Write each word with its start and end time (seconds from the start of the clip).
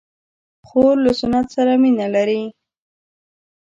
خور 0.67 0.95
له 1.05 1.11
سنت 1.19 1.47
سره 1.55 1.73
مینه 1.81 2.07
لري. 2.15 2.43